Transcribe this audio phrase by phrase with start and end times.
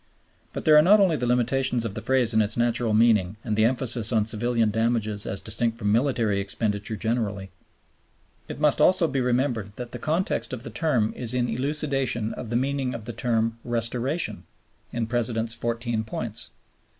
[0.51, 3.55] But there are not only the limitations of the phrase in its natural meaning and
[3.55, 7.51] the emphasis on civilian damages as distinct from military expenditure generally;
[8.47, 12.49] it must also be remembered that the context of the term is in elucidation of
[12.49, 14.45] the meaning of the term "restoration"
[14.91, 16.49] in the President's Fourteen Points.